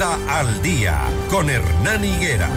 Al 0.00 0.62
día 0.62 0.96
con 1.28 1.50
Hernán 1.50 2.04
Higuera. 2.04 2.48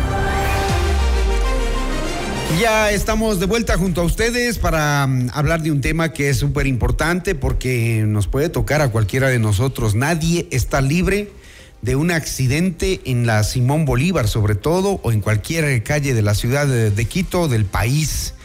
Ya 2.60 2.92
estamos 2.92 3.40
de 3.40 3.48
vuelta 3.48 3.80
junto 3.80 4.02
a 4.02 4.04
ustedes 4.04 4.60
para 4.60 5.08
mm, 5.08 5.30
hablar 5.34 5.64
de 5.64 5.72
un 5.72 5.82
tema 5.82 6.14
que 6.14 6.30
es 6.30 6.38
súper 6.38 6.68
importante 6.68 7.34
porque 7.34 8.04
nos 8.06 8.28
puede 8.28 8.50
tocar 8.50 8.82
a 8.82 8.90
cualquiera 8.90 9.30
de 9.30 9.40
nosotros. 9.40 9.96
Nadie 9.96 10.48
está 10.52 10.82
libre 10.82 11.32
de 11.82 11.96
un 11.96 12.12
accidente 12.12 13.02
en 13.06 13.26
la 13.26 13.44
Simón 13.44 13.86
Bolívar, 13.86 14.28
sobre 14.28 14.54
todo, 14.54 15.00
o 15.02 15.12
en 15.12 15.22
cualquier 15.22 15.82
calle 15.82 16.14
de 16.14 16.22
la 16.22 16.36
ciudad 16.36 16.68
de, 16.68 17.06
Quito, 17.06 17.48
del 17.48 17.66
país. 17.66 18.36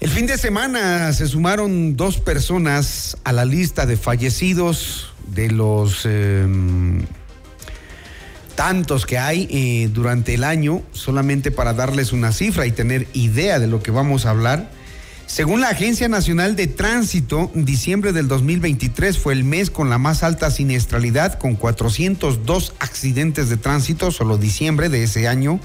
El 0.00 0.10
fin 0.10 0.26
de 0.26 0.36
semana 0.36 1.14
se 1.14 1.26
sumaron 1.26 1.96
dos 1.96 2.18
personas 2.18 3.16
a 3.24 3.32
la 3.32 3.46
lista 3.46 3.86
de 3.86 3.96
fallecidos 3.96 5.14
de 5.28 5.50
los 5.50 6.02
eh, 6.04 6.46
tantos 8.56 9.06
que 9.06 9.18
hay 9.18 9.46
eh, 9.50 9.88
durante 9.92 10.34
el 10.34 10.42
año, 10.42 10.82
solamente 10.92 11.52
para 11.52 11.74
darles 11.74 12.12
una 12.12 12.32
cifra 12.32 12.66
y 12.66 12.72
tener 12.72 13.06
idea 13.12 13.60
de 13.60 13.68
lo 13.68 13.82
que 13.82 13.92
vamos 13.92 14.26
a 14.26 14.30
hablar. 14.30 14.70
Según 15.26 15.60
la 15.60 15.68
Agencia 15.68 16.08
Nacional 16.08 16.56
de 16.56 16.66
Tránsito, 16.66 17.50
diciembre 17.54 18.12
del 18.12 18.28
2023 18.28 19.18
fue 19.18 19.34
el 19.34 19.44
mes 19.44 19.70
con 19.70 19.90
la 19.90 19.98
más 19.98 20.22
alta 20.22 20.50
siniestralidad, 20.50 21.38
con 21.38 21.56
402 21.56 22.74
accidentes 22.78 23.48
de 23.48 23.56
tránsito, 23.56 24.10
solo 24.10 24.38
diciembre 24.38 24.88
de 24.88 25.02
ese 25.02 25.28
año. 25.28 25.60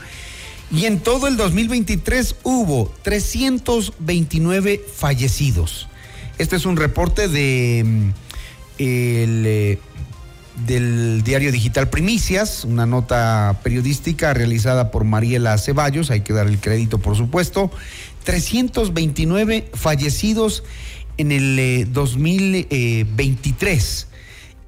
Y 0.71 0.85
en 0.85 0.99
todo 0.99 1.27
el 1.27 1.37
2023 1.37 2.37
hubo 2.43 2.93
329 3.03 4.83
fallecidos. 4.95 5.87
Este 6.39 6.55
es 6.55 6.65
un 6.65 6.75
reporte 6.75 7.27
de 7.27 7.83
mm, 7.85 8.09
el, 8.79 9.43
eh, 9.45 9.79
del 10.65 11.21
diario 11.23 11.51
digital 11.51 11.89
Primicias, 11.89 12.65
una 12.65 12.85
nota 12.85 13.59
periodística 13.63 14.33
realizada 14.33 14.91
por 14.91 15.03
Mariela 15.03 15.57
Ceballos, 15.57 16.11
hay 16.11 16.21
que 16.21 16.33
dar 16.33 16.47
el 16.47 16.59
crédito 16.59 16.99
por 16.99 17.15
supuesto. 17.15 17.71
329 18.23 19.71
fallecidos 19.73 20.63
en 21.17 21.31
el 21.31 21.59
eh, 21.59 21.87
2023. 21.89 24.07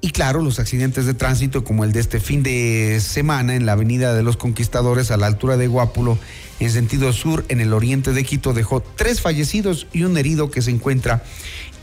Y 0.00 0.10
claro, 0.10 0.42
los 0.42 0.58
accidentes 0.58 1.06
de 1.06 1.14
tránsito 1.14 1.64
como 1.64 1.82
el 1.82 1.92
de 1.92 2.00
este 2.00 2.20
fin 2.20 2.42
de 2.42 3.00
semana 3.00 3.54
en 3.54 3.64
la 3.64 3.72
Avenida 3.72 4.12
de 4.12 4.22
los 4.22 4.36
Conquistadores 4.36 5.10
a 5.10 5.16
la 5.16 5.26
altura 5.26 5.56
de 5.56 5.66
Guápulo, 5.66 6.18
en 6.60 6.70
sentido 6.70 7.10
sur, 7.14 7.46
en 7.48 7.62
el 7.62 7.72
oriente 7.72 8.12
de 8.12 8.22
Quito, 8.22 8.52
dejó 8.52 8.82
tres 8.82 9.22
fallecidos 9.22 9.86
y 9.94 10.02
un 10.02 10.18
herido 10.18 10.50
que 10.50 10.60
se 10.60 10.72
encuentra 10.72 11.22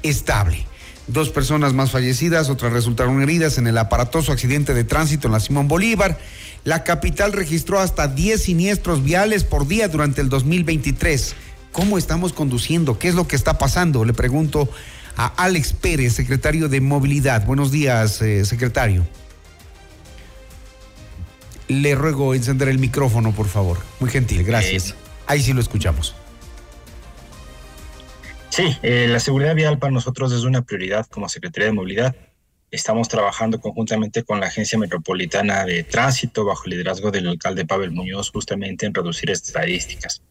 estable. 0.03 0.67
Dos 1.07 1.29
personas 1.29 1.73
más 1.73 1.91
fallecidas, 1.91 2.49
otras 2.49 2.71
resultaron 2.71 3.21
heridas 3.21 3.57
en 3.57 3.67
el 3.67 3.77
aparatoso 3.77 4.31
accidente 4.31 4.73
de 4.73 4.83
tránsito 4.83 5.27
en 5.27 5.33
la 5.33 5.39
Simón 5.39 5.67
Bolívar. 5.67 6.19
La 6.63 6.83
capital 6.83 7.33
registró 7.33 7.79
hasta 7.79 8.07
10 8.07 8.41
siniestros 8.41 9.03
viales 9.03 9.43
por 9.43 9.67
día 9.67 9.87
durante 9.87 10.21
el 10.21 10.29
2023. 10.29 11.35
¿Cómo 11.71 11.97
estamos 11.97 12.33
conduciendo? 12.33 12.99
¿Qué 12.99 13.07
es 13.07 13.15
lo 13.15 13.27
que 13.27 13.35
está 13.35 13.57
pasando? 13.57 14.05
Le 14.05 14.13
pregunto 14.13 14.69
a 15.17 15.27
Alex 15.27 15.73
Pérez, 15.73 16.13
secretario 16.13 16.69
de 16.69 16.81
Movilidad. 16.81 17.45
Buenos 17.45 17.71
días, 17.71 18.21
eh, 18.21 18.45
secretario. 18.45 19.05
Le 21.67 21.95
ruego 21.95 22.35
encender 22.35 22.67
el 22.67 22.77
micrófono, 22.77 23.31
por 23.33 23.47
favor. 23.47 23.79
Muy 23.99 24.09
gentil, 24.09 24.43
gracias. 24.43 24.93
Ahí 25.25 25.41
sí 25.41 25.53
lo 25.53 25.61
escuchamos. 25.61 26.15
Sí, 28.51 28.77
eh, 28.83 29.07
la 29.07 29.21
seguridad 29.21 29.55
vial 29.55 29.79
para 29.79 29.93
nosotros 29.93 30.33
es 30.33 30.43
una 30.43 30.61
prioridad 30.61 31.05
como 31.05 31.29
Secretaría 31.29 31.67
de 31.67 31.73
Movilidad. 31.73 32.13
Estamos 32.69 33.07
trabajando 33.07 33.61
conjuntamente 33.61 34.23
con 34.23 34.41
la 34.41 34.47
Agencia 34.47 34.77
Metropolitana 34.77 35.63
de 35.63 35.83
Tránsito 35.83 36.43
bajo 36.43 36.65
el 36.65 36.71
liderazgo 36.71 37.11
del 37.11 37.29
alcalde 37.29 37.65
Pavel 37.65 37.91
Muñoz 37.91 38.29
justamente 38.29 38.85
en 38.85 38.93
reducir 38.93 39.31
estadísticas. 39.31 40.21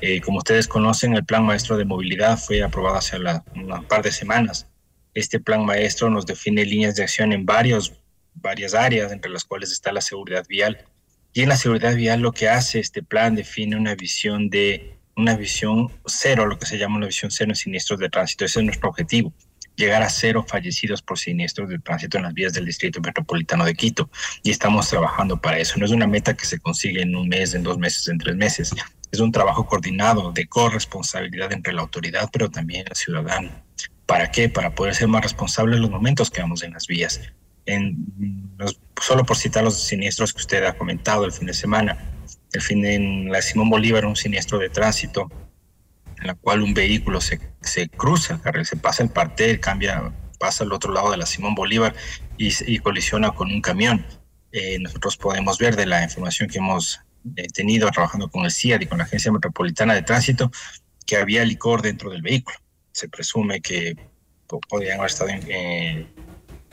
Eh, 0.00 0.20
como 0.20 0.38
ustedes 0.38 0.68
conocen, 0.68 1.14
el 1.14 1.24
Plan 1.24 1.44
Maestro 1.44 1.76
de 1.76 1.84
Movilidad 1.84 2.38
fue 2.38 2.62
aprobado 2.62 2.98
hace 2.98 3.18
la, 3.18 3.44
un 3.56 3.84
par 3.88 4.04
de 4.04 4.12
semanas. 4.12 4.68
Este 5.12 5.40
Plan 5.40 5.64
Maestro 5.64 6.08
nos 6.08 6.24
define 6.24 6.64
líneas 6.64 6.94
de 6.94 7.02
acción 7.02 7.32
en 7.32 7.44
varios, 7.46 7.94
varias 8.34 8.74
áreas, 8.74 9.10
entre 9.10 9.32
las 9.32 9.42
cuales 9.42 9.72
está 9.72 9.90
la 9.90 10.02
seguridad 10.02 10.46
vial. 10.48 10.84
Y 11.32 11.42
en 11.42 11.48
la 11.48 11.56
seguridad 11.56 11.96
vial 11.96 12.20
lo 12.20 12.30
que 12.30 12.48
hace 12.48 12.78
este 12.78 13.02
plan 13.02 13.34
define 13.34 13.74
una 13.74 13.96
visión 13.96 14.50
de 14.50 14.95
una 15.16 15.34
visión 15.34 15.90
cero, 16.04 16.46
lo 16.46 16.58
que 16.58 16.66
se 16.66 16.78
llama 16.78 16.96
una 16.96 17.06
visión 17.06 17.30
cero 17.30 17.50
en 17.50 17.56
siniestros 17.56 17.98
de 17.98 18.10
tránsito. 18.10 18.44
Ese 18.44 18.60
es 18.60 18.64
nuestro 18.64 18.90
objetivo, 18.90 19.32
llegar 19.74 20.02
a 20.02 20.10
cero 20.10 20.44
fallecidos 20.46 21.02
por 21.02 21.18
siniestros 21.18 21.70
de 21.70 21.78
tránsito 21.78 22.18
en 22.18 22.24
las 22.24 22.34
vías 22.34 22.52
del 22.52 22.66
Distrito 22.66 23.00
Metropolitano 23.00 23.64
de 23.64 23.74
Quito. 23.74 24.10
Y 24.42 24.50
estamos 24.50 24.88
trabajando 24.88 25.40
para 25.40 25.58
eso. 25.58 25.78
No 25.78 25.86
es 25.86 25.90
una 25.90 26.06
meta 26.06 26.36
que 26.36 26.44
se 26.44 26.60
consigue 26.60 27.02
en 27.02 27.16
un 27.16 27.28
mes, 27.28 27.54
en 27.54 27.62
dos 27.62 27.78
meses, 27.78 28.06
en 28.08 28.18
tres 28.18 28.36
meses. 28.36 28.74
Es 29.10 29.20
un 29.20 29.32
trabajo 29.32 29.66
coordinado 29.66 30.32
de 30.32 30.46
corresponsabilidad 30.46 31.52
entre 31.52 31.72
la 31.72 31.80
autoridad, 31.80 32.28
pero 32.30 32.50
también 32.50 32.84
el 32.88 32.94
ciudadano. 32.94 33.50
¿Para 34.04 34.30
qué? 34.30 34.48
Para 34.48 34.74
poder 34.74 34.94
ser 34.94 35.08
más 35.08 35.22
responsables 35.22 35.76
en 35.76 35.82
los 35.82 35.90
momentos 35.90 36.30
que 36.30 36.42
vamos 36.42 36.62
en 36.62 36.72
las 36.72 36.86
vías. 36.86 37.20
En, 37.64 38.06
solo 39.00 39.24
por 39.24 39.36
citar 39.36 39.64
los 39.64 39.82
siniestros 39.82 40.32
que 40.32 40.40
usted 40.40 40.64
ha 40.64 40.76
comentado 40.76 41.24
el 41.24 41.32
fin 41.32 41.46
de 41.46 41.54
semana, 41.54 41.98
el 42.52 42.60
fin 42.60 42.84
en 42.84 43.30
la 43.30 43.42
Simón 43.42 43.70
Bolívar, 43.70 44.06
un 44.06 44.16
siniestro 44.16 44.58
de 44.58 44.68
tránsito, 44.68 45.30
en 46.20 46.26
la 46.26 46.34
cual 46.34 46.62
un 46.62 46.74
vehículo 46.74 47.20
se, 47.20 47.40
se 47.60 47.88
cruza, 47.88 48.40
se 48.64 48.76
pasa 48.76 49.02
el 49.02 49.10
parter, 49.10 49.60
cambia, 49.60 50.12
pasa 50.38 50.64
al 50.64 50.72
otro 50.72 50.92
lado 50.92 51.10
de 51.10 51.16
la 51.16 51.26
Simón 51.26 51.54
Bolívar 51.54 51.94
y, 52.36 52.78
colisiona 52.78 53.32
con 53.32 53.52
un 53.52 53.60
camión. 53.60 54.06
Eh, 54.52 54.78
nosotros 54.78 55.16
podemos 55.16 55.58
ver 55.58 55.76
de 55.76 55.86
la 55.86 56.02
información 56.02 56.48
que 56.48 56.58
hemos 56.58 57.00
eh, 57.36 57.48
tenido 57.48 57.90
trabajando 57.90 58.28
con 58.28 58.44
el 58.44 58.50
CIAD 58.50 58.80
y 58.80 58.86
con 58.86 58.98
la 58.98 59.04
Agencia 59.04 59.32
Metropolitana 59.32 59.94
de 59.94 60.02
Tránsito 60.02 60.50
que 61.04 61.16
había 61.16 61.44
licor 61.44 61.82
dentro 61.82 62.10
del 62.10 62.22
vehículo. 62.22 62.56
Se 62.92 63.08
presume 63.08 63.60
que 63.60 63.96
podrían 64.68 64.98
haber 64.98 65.10
estado 65.10 65.30
eh, 65.30 66.06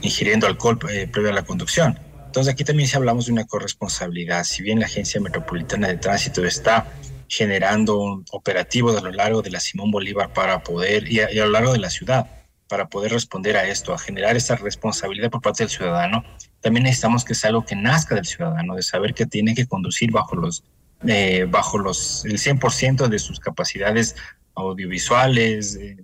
ingiriendo 0.02 0.48
alcohol 0.48 0.80
previo 0.80 1.30
a 1.30 1.34
la 1.34 1.44
conducción. 1.44 1.98
Entonces 2.34 2.52
aquí 2.52 2.64
también 2.64 2.90
si 2.90 2.98
hablamos 2.98 3.28
de 3.28 3.32
una 3.32 3.46
corresponsabilidad. 3.46 4.44
Si 4.44 4.64
bien 4.64 4.80
la 4.80 4.88
Agencia 4.88 5.22
Metropolitana 5.22 5.88
de 5.88 5.98
Tránsito 5.98 6.44
está 6.44 6.92
generando 7.28 8.24
operativos 8.32 8.98
a 8.98 9.02
lo 9.02 9.12
largo 9.12 9.44
de 9.44 9.52
la 9.52 9.60
Simón 9.60 9.92
Bolívar 9.92 10.34
para 10.34 10.64
poder, 10.64 11.08
y 11.12 11.20
a, 11.20 11.32
y 11.32 11.38
a, 11.38 11.46
lo 11.46 11.52
largo 11.52 11.74
de 11.74 11.78
la 11.78 11.92
ciudad, 11.92 12.26
para 12.68 12.90
poder 12.90 13.12
responder 13.12 13.56
a 13.56 13.68
esto, 13.68 13.94
a 13.94 14.00
generar 14.00 14.36
esa 14.36 14.56
responsabilidad 14.56 15.30
por 15.30 15.44
parte 15.44 15.62
del 15.62 15.70
ciudadano, 15.70 16.24
también 16.60 16.86
necesitamos 16.86 17.24
que 17.24 17.36
sea 17.36 17.50
algo 17.50 17.66
que 17.66 17.76
nazca 17.76 18.16
del 18.16 18.26
ciudadano, 18.26 18.74
de 18.74 18.82
saber 18.82 19.14
que 19.14 19.28
tiene 19.28 19.54
que 19.54 19.68
conducir 19.68 20.12
bajo 20.12 20.36
los, 20.36 20.64
eh, 21.06 21.46
bajo 21.48 21.78
los, 21.78 22.26
el 22.26 22.40
100% 22.40 23.10
de 23.10 23.20
sus 23.20 23.40
capacidades 23.40 24.16
audiovisuales, 24.56 25.76
de 25.76 26.04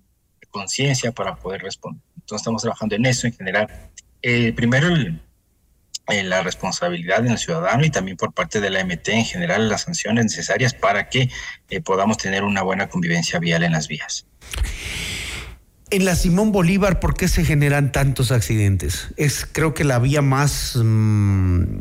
conciencia 0.51 1.11
para 1.11 1.37
poder 1.37 1.63
responder. 1.63 2.03
Entonces 2.17 2.41
estamos 2.41 2.61
trabajando 2.61 2.93
en 2.93 3.07
eso, 3.07 3.25
en 3.25 3.33
general. 3.33 3.67
Eh, 4.21 4.53
primero, 4.53 4.89
el, 4.89 5.19
la 6.09 6.41
responsabilidad 6.41 7.19
en 7.19 7.31
el 7.31 7.37
ciudadano 7.37 7.85
y 7.85 7.89
también 7.89 8.17
por 8.17 8.33
parte 8.33 8.59
de 8.59 8.69
la 8.69 8.83
MT 8.83 9.09
en 9.09 9.25
general 9.25 9.69
las 9.69 9.83
sanciones 9.83 10.25
necesarias 10.25 10.73
para 10.73 11.09
que 11.09 11.29
eh, 11.69 11.81
podamos 11.81 12.17
tener 12.17 12.43
una 12.43 12.63
buena 12.63 12.89
convivencia 12.89 13.39
vial 13.39 13.63
en 13.63 13.73
las 13.73 13.87
vías. 13.87 14.25
En 15.91 16.05
la 16.05 16.15
Simón 16.15 16.51
Bolívar, 16.51 16.99
¿por 16.99 17.15
qué 17.15 17.27
se 17.27 17.43
generan 17.45 17.91
tantos 17.91 18.31
accidentes? 18.31 19.07
Es 19.17 19.47
creo 19.51 19.73
que 19.73 19.83
la 19.83 19.97
vía 19.97 20.21
más, 20.21 20.75
mmm, 20.75 21.79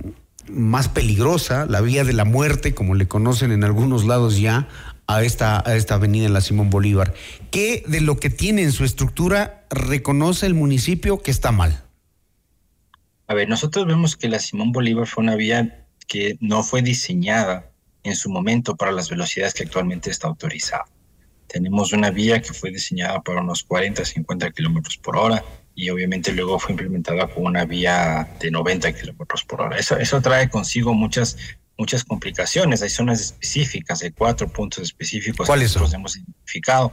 más 0.50 0.89
peligrosa, 0.89 1.66
la 1.66 1.83
vía 1.83 2.05
de 2.05 2.15
la 2.15 2.25
muerte, 2.25 2.75
como 2.75 2.95
le 2.95 3.06
conocen 3.06 3.53
en 3.53 3.65
algunos 3.65 4.06
lados 4.06 4.39
ya, 4.39 4.69
a 5.06 5.22
esta, 5.22 5.62
a 5.66 5.75
esta 5.75 5.95
avenida 5.95 6.27
en 6.27 6.33
la 6.34 6.41
Simón 6.41 6.71
Bolívar. 6.71 7.15
¿Qué 7.50 7.83
de 7.87 8.00
lo 8.00 8.16
que 8.16 8.31
tiene 8.31 8.62
en 8.62 8.72
su 8.72 8.84
estructura 8.84 9.65
reconoce 9.71 10.47
el 10.47 10.55
municipio 10.55 11.19
que 11.22 11.31
está 11.31 11.53
mal? 11.53 11.83
A 13.28 13.34
ver, 13.34 13.47
nosotros 13.47 13.87
vemos 13.87 14.16
que 14.16 14.27
la 14.28 14.39
Simón 14.39 14.72
Bolívar 14.72 15.07
fue 15.07 15.22
una 15.22 15.36
vía 15.36 15.86
que 16.07 16.39
no 16.41 16.63
fue 16.63 16.80
diseñada 16.80 17.71
en 18.03 18.16
su 18.16 18.30
momento 18.30 18.75
para 18.75 18.91
las 18.91 19.10
velocidades 19.10 19.53
que 19.53 19.65
actualmente 19.65 20.10
está 20.10 20.28
autorizada. 20.28 20.86
Tenemos 21.47 21.92
una 21.92 22.10
vía 22.10 22.41
que 22.41 22.54
fue 22.54 22.71
diseñada 22.71 23.21
para 23.21 23.42
unos 23.42 23.65
40, 23.65 24.03
50 24.03 24.51
kilómetros 24.53 24.97
por 24.97 25.19
hora 25.19 25.45
y 25.75 25.91
obviamente 25.91 26.33
luego 26.33 26.59
fue 26.59 26.72
implementada 26.72 27.27
con 27.28 27.45
una 27.45 27.66
vía 27.66 28.34
de 28.41 28.51
90 28.51 28.95
kilómetros 28.95 29.45
por 29.45 29.60
hora. 29.60 29.77
Eso, 29.77 29.98
eso 29.98 30.22
trae 30.22 30.48
consigo 30.48 30.95
muchas, 30.95 31.36
muchas 31.77 32.04
complicaciones. 32.04 32.81
Hay 32.81 32.89
zonas 32.89 33.21
específicas, 33.21 34.03
hay 34.03 34.10
cuatro 34.10 34.48
puntos 34.48 34.84
específicos 34.84 35.47
¿Cuáles 35.47 35.72
que 35.72 35.81
nosotros 35.81 35.92
hemos 35.92 36.16
identificado. 36.16 36.92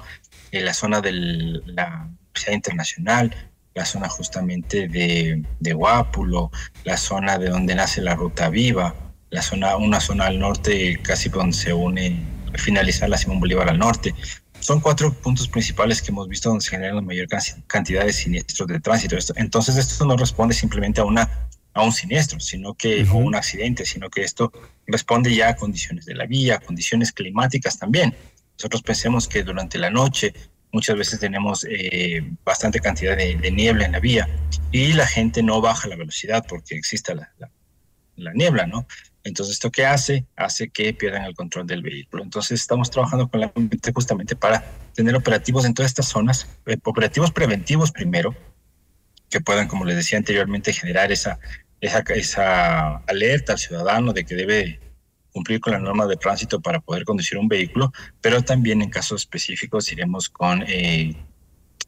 En 0.52 0.66
la 0.66 0.74
zona 0.74 1.00
de 1.00 1.14
la 1.14 2.10
Universidad 2.10 2.54
Internacional, 2.54 3.55
la 3.76 3.86
zona 3.86 4.08
justamente 4.08 4.88
de, 4.88 5.44
de 5.60 5.74
Guápulo, 5.74 6.50
la 6.86 6.98
zona 6.98 7.38
de 7.38 7.50
donde 7.50 7.76
nace 7.76 8.02
la 8.02 8.16
Ruta 8.16 8.50
Viva, 8.50 8.96
la 9.30 9.42
zona, 9.42 9.76
una 9.76 10.00
zona 10.00 10.28
al 10.28 10.40
norte 10.40 10.98
casi 11.04 11.28
donde 11.28 11.56
se 11.56 11.74
une, 11.74 12.18
finalizar 12.56 13.10
la 13.10 13.18
Simón 13.18 13.42
Bolívar 13.42 13.70
al 13.70 13.78
norte. 13.78 14.16
Son 14.62 14.80
cuatro 14.80 15.14
puntos 15.14 15.50
principales 15.50 16.02
que 16.02 16.12
hemos 16.12 16.30
visto 16.30 16.50
donde 16.50 16.64
se 16.64 16.72
generan 16.72 16.96
la 16.96 17.02
mayor 17.02 17.28
cantidad 17.68 18.06
de 18.06 18.14
siniestros 18.14 18.68
de 18.70 18.80
tránsito. 18.80 19.18
Entonces, 19.36 19.76
esto 19.76 20.06
no 20.06 20.16
responde 20.16 20.56
simplemente 20.56 21.02
a 21.02 21.04
una 21.04 21.30
a 21.74 21.84
un 21.84 21.92
siniestro, 21.92 22.40
sino 22.40 22.74
que, 22.74 23.04
o 23.04 23.18
un 23.18 23.36
accidente, 23.36 23.86
sino 23.86 24.10
que 24.10 24.22
esto 24.22 24.50
responde 24.88 25.36
ya 25.36 25.50
a 25.50 25.56
condiciones 25.58 26.06
de 26.06 26.16
la 26.16 26.26
vía, 26.26 26.60
condiciones 26.60 27.12
climáticas 27.12 27.78
también. 27.78 28.16
Nosotros 28.58 28.82
pensemos 28.82 29.28
que 29.28 29.44
durante 29.44 29.78
la 29.78 29.90
noche 29.90 30.34
muchas 30.76 30.98
veces 30.98 31.22
tenemos 31.22 31.66
eh, 31.70 32.22
bastante 32.44 32.82
cantidad 32.82 33.16
de, 33.16 33.52
niebla 33.52 33.86
en 33.86 33.94
la 33.94 34.02
vía 34.02 34.28
y 34.74 34.92
la 34.92 35.08
gente 35.08 35.42
no 35.42 35.62
baja 35.62 35.88
la 35.88 35.96
velocidad 35.96 36.46
porque 36.50 36.76
existe 36.76 37.16
la, 37.16 37.32
la, 38.18 38.34
niebla, 38.34 38.68
¿no? 38.68 38.86
Entonces, 39.24 39.54
¿esto 39.54 39.72
qué 39.72 39.86
hace? 39.86 40.26
Hace 40.36 40.70
que 40.70 40.94
pierdan 40.94 41.24
el 41.24 41.34
control 41.34 41.66
del 41.66 41.82
vehículo. 41.82 42.24
Entonces, 42.24 42.60
estamos 42.60 42.92
trabajando 42.92 43.30
con 43.30 43.40
la 43.40 43.52
gente 43.56 43.94
justamente 43.94 44.36
para 44.36 44.64
tener 44.94 45.16
operativos 45.16 45.64
en 45.66 45.74
todas 45.74 45.92
estas 45.92 46.08
zonas, 46.08 46.46
eh, 46.66 46.78
operativos 46.84 47.32
preventivos 47.32 47.92
primero, 47.92 48.36
que 49.30 49.40
puedan, 49.40 49.70
como 49.70 49.86
les 49.86 49.96
decía 49.96 50.18
anteriormente, 50.18 50.74
generar 50.74 51.12
esa 51.12 51.40
esa, 51.82 52.00
esa 52.10 52.98
alerta 53.08 53.54
al 53.54 53.60
ciudadano 53.60 54.14
de 54.14 54.26
que 54.26 54.36
debe 54.36 54.80
cumplir 55.36 55.60
con 55.60 55.74
la 55.74 55.80
norma 55.80 56.08
de 56.08 56.16
tránsito 56.16 56.62
para 56.62 56.80
poder 56.80 57.04
conducir 57.04 57.38
un 57.38 57.50
vehículo, 57.50 57.92
pero 58.22 58.42
también 58.42 58.82
en 58.82 58.90
casos 58.90 59.24
específicos 59.24 59.92
iremos 59.92 60.30
con 60.30 60.64
eh, 60.66 61.14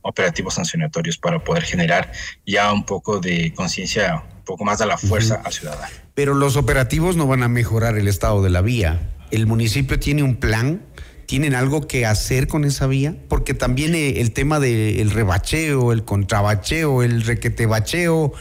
operativos 0.01 0.55
sancionatorios 0.55 1.17
para 1.17 1.41
poder 1.41 1.63
generar 1.63 2.11
ya 2.45 2.73
un 2.73 2.83
poco 2.83 3.21
de 3.21 3.53
conciencia, 3.53 4.21
un 4.39 4.43
poco 4.43 4.65
más 4.65 4.79
de 4.79 4.85
la 4.85 4.97
fuerza 4.97 5.41
al 5.45 5.53
ciudadano. 5.53 5.95
Pero 6.13 6.33
los 6.33 6.57
operativos 6.57 7.15
no 7.15 7.25
van 7.25 7.41
a 7.41 7.47
mejorar 7.47 7.97
el 7.97 8.09
estado 8.09 8.43
de 8.43 8.49
la 8.49 8.59
vía. 8.59 9.15
¿El 9.31 9.47
municipio 9.47 9.97
tiene 9.97 10.23
un 10.23 10.35
plan? 10.35 10.81
¿Tienen 11.25 11.55
algo 11.55 11.87
que 11.87 12.05
hacer 12.05 12.49
con 12.49 12.65
esa 12.65 12.85
vía? 12.85 13.15
Porque 13.29 13.53
también 13.53 13.95
eh, 13.95 14.19
el 14.19 14.33
tema 14.33 14.59
del 14.59 15.09
rebacheo, 15.09 15.93
el 15.93 16.03
contrabacheo, 16.03 17.01
el 17.01 17.21
requetebacheo, 17.21 18.33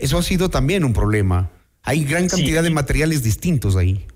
eso 0.00 0.18
ha 0.18 0.22
sido 0.24 0.50
también 0.50 0.82
un 0.82 0.92
problema. 0.92 1.52
Hay 1.84 2.04
gran 2.04 2.26
cantidad 2.26 2.64
de 2.64 2.70
materiales 2.70 3.22
distintos 3.22 3.76
ahí. 3.76 4.06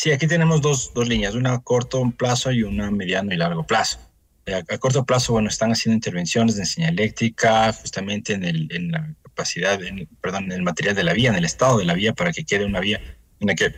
Sí, 0.00 0.10
aquí 0.12 0.26
tenemos 0.26 0.62
dos, 0.62 0.94
dos 0.94 1.06
líneas, 1.06 1.34
una 1.34 1.52
a 1.52 1.58
corto 1.58 2.02
plazo 2.16 2.50
y 2.52 2.62
una 2.62 2.86
a 2.86 2.90
mediano 2.90 3.34
y 3.34 3.36
largo 3.36 3.66
plazo. 3.66 3.98
Eh, 4.46 4.54
a, 4.54 4.78
corto 4.78 5.04
plazo, 5.04 5.34
bueno, 5.34 5.50
están 5.50 5.72
haciendo 5.72 5.94
intervenciones 5.94 6.54
de 6.54 6.62
enseñanza 6.62 6.94
eléctrica, 6.94 7.70
justamente 7.74 8.32
en, 8.32 8.44
el, 8.44 8.66
en 8.74 8.92
la 8.92 9.14
capacidad, 9.22 9.82
en, 9.82 10.08
perdón, 10.22 10.44
en 10.44 10.52
el 10.52 10.62
material 10.62 10.94
de 10.94 11.04
la 11.04 11.12
vía, 11.12 11.28
en 11.28 11.34
el 11.36 11.44
estado 11.44 11.76
de 11.76 11.84
la 11.84 11.92
vía, 11.92 12.14
para 12.14 12.32
que 12.32 12.46
quede 12.46 12.64
una 12.64 12.80
vía 12.80 12.98
en 13.40 13.48
la 13.48 13.54
que, 13.54 13.74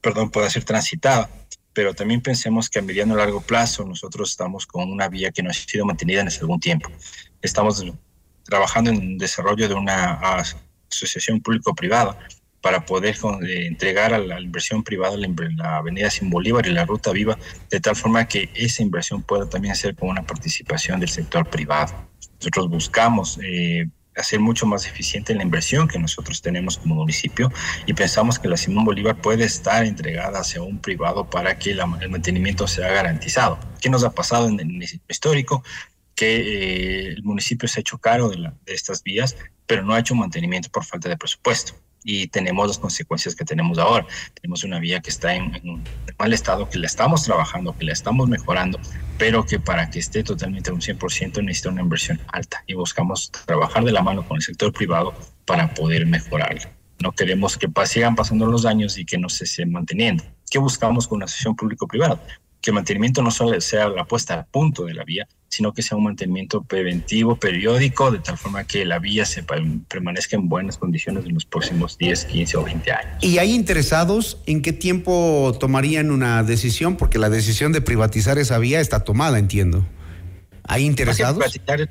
perdón, 0.00 0.30
pueda 0.30 0.48
ser 0.50 0.62
transitada. 0.62 1.28
Pero 1.72 1.94
también 1.94 2.22
pensemos 2.22 2.70
que 2.70 2.78
a 2.78 2.82
mediano 2.82 3.14
y 3.14 3.16
largo 3.16 3.40
plazo 3.40 3.84
nosotros 3.84 4.30
estamos 4.30 4.66
con 4.66 4.88
una 4.88 5.08
vía 5.08 5.32
que 5.32 5.42
no 5.42 5.50
ha 5.50 5.52
sido 5.52 5.84
mantenida 5.84 6.20
en 6.20 6.28
algún 6.28 6.60
tiempo. 6.60 6.92
Estamos 7.42 7.84
trabajando 8.44 8.90
en 8.90 9.02
el 9.02 9.18
desarrollo 9.18 9.68
de 9.68 9.74
una 9.74 10.20
asociación 10.88 11.40
público-privada 11.40 12.16
para 12.66 12.84
poder 12.84 13.14
eh, 13.46 13.66
entregar 13.68 14.12
a 14.12 14.18
la 14.18 14.40
inversión 14.40 14.82
privada 14.82 15.16
la, 15.16 15.76
avenida 15.76 16.10
Sin 16.10 16.30
Bolívar 16.30 16.66
y 16.66 16.72
la 16.72 16.84
ruta 16.84 17.12
viva, 17.12 17.38
de 17.70 17.78
tal 17.78 17.94
forma 17.94 18.26
que 18.26 18.50
esa 18.54 18.82
inversión 18.82 19.22
pueda 19.22 19.48
también 19.48 19.76
ser 19.76 19.94
con 19.94 20.08
una 20.08 20.26
participación 20.26 20.98
del 20.98 21.08
sector 21.08 21.48
privado. 21.48 21.94
Nosotros 22.40 22.68
buscamos 22.68 23.38
eh, 23.40 23.88
hacer 24.16 24.40
mucho 24.40 24.66
más 24.66 24.84
eficiente 24.84 25.32
la 25.32 25.44
inversión 25.44 25.86
que 25.86 26.00
nosotros 26.00 26.42
tenemos 26.42 26.76
como 26.76 26.96
municipio 26.96 27.52
y 27.86 27.92
pensamos 27.92 28.36
que 28.40 28.48
la 28.48 28.56
Simón 28.56 28.84
Bolívar 28.84 29.14
puede 29.14 29.44
estar 29.44 29.84
entregada 29.84 30.40
hacia 30.40 30.60
un 30.60 30.80
privado 30.80 31.30
para 31.30 31.56
que 31.60 31.70
el 31.70 32.10
mantenimiento 32.10 32.66
sea 32.66 32.88
garantizado. 32.88 33.60
¿Qué 33.80 33.88
nos 33.90 34.02
ha 34.02 34.10
pasado 34.10 34.48
en 34.48 34.58
el 34.58 35.00
histórico? 35.08 35.62
que 36.16 36.36
eh, 36.38 37.08
el 37.08 37.22
municipio 37.22 37.68
se 37.68 37.78
ha 37.78 37.82
hecho 37.82 37.98
cargo 37.98 38.30
de, 38.30 38.50
estas 38.64 39.02
vías, 39.02 39.36
pero 39.66 39.82
no 39.84 39.92
ha 39.92 40.00
hecho 40.00 40.14
mantenimiento 40.14 40.70
por 40.70 40.82
falta 40.82 41.10
de 41.10 41.16
presupuesto. 41.18 41.74
Y 42.08 42.28
tenemos 42.28 42.68
las 42.68 42.78
consecuencias 42.78 43.34
que 43.34 43.44
tenemos 43.44 43.78
ahora. 43.78 44.06
Tenemos 44.40 44.62
una 44.62 44.78
vía 44.78 45.00
que 45.00 45.10
está 45.10 45.34
en, 45.34 45.60
un 45.68 45.82
mal 46.16 46.32
estado, 46.32 46.70
que 46.70 46.78
la 46.78 46.86
estamos 46.86 47.24
trabajando, 47.24 47.76
que 47.76 47.84
la 47.84 47.92
estamos 47.92 48.28
mejorando, 48.28 48.78
pero 49.18 49.44
que 49.44 49.58
para 49.58 49.90
que 49.90 49.98
esté 49.98 50.22
totalmente 50.22 50.70
un 50.70 50.80
100% 50.80 51.42
necesita 51.42 51.70
una 51.70 51.82
inversión 51.82 52.20
alta. 52.32 52.62
Y 52.68 52.74
buscamos 52.74 53.32
trabajar 53.44 53.82
de 53.82 53.90
la 53.90 54.02
mano 54.02 54.26
con 54.26 54.36
el 54.36 54.42
sector 54.42 54.72
privado 54.72 55.14
para 55.44 55.74
poder 55.74 56.06
mejorarlo. 56.06 56.70
No 57.00 57.10
queremos 57.10 57.58
que 57.58 57.68
sigan 57.86 58.14
pasando 58.14 58.46
los 58.46 58.66
años 58.66 58.96
y 58.98 59.04
que 59.04 59.18
no 59.18 59.28
se 59.28 59.42
esté 59.42 59.66
manteniendo. 59.66 60.22
¿Qué 60.48 60.60
buscamos 60.60 61.08
con 61.08 61.16
una 61.16 61.26
sesión 61.26 61.56
público-privada? 61.56 62.22
Que 62.60 62.70
el 62.70 62.74
mantenimiento 62.74 63.20
no 63.20 63.32
solo 63.32 63.60
sea 63.60 63.88
la 63.88 64.04
puesta 64.04 64.34
a 64.34 64.44
punto 64.46 64.84
de 64.84 64.94
la 64.94 65.02
vía, 65.02 65.26
sino 65.48 65.72
que 65.72 65.82
sea 65.82 65.96
un 65.96 66.04
mantenimiento 66.04 66.62
preventivo, 66.62 67.36
periódico, 67.36 68.10
de 68.10 68.18
tal 68.18 68.36
forma 68.36 68.64
que 68.64 68.84
la 68.84 68.98
vía 68.98 69.24
se 69.24 69.42
permanezca 69.42 70.36
en 70.36 70.48
buenas 70.48 70.78
condiciones 70.78 71.24
en 71.24 71.34
los 71.34 71.44
próximos 71.44 71.96
10, 71.98 72.24
15 72.26 72.56
o 72.56 72.64
20 72.64 72.92
años. 72.92 73.24
¿Y 73.24 73.38
hay 73.38 73.52
interesados 73.54 74.38
en 74.46 74.62
qué 74.62 74.72
tiempo 74.72 75.56
tomarían 75.58 76.10
una 76.10 76.42
decisión? 76.42 76.96
Porque 76.96 77.18
la 77.18 77.30
decisión 77.30 77.72
de 77.72 77.80
privatizar 77.80 78.38
esa 78.38 78.58
vía 78.58 78.80
está 78.80 79.04
tomada, 79.04 79.38
entiendo. 79.38 79.86
¿Hay 80.68 80.84
interesados? 80.84 81.38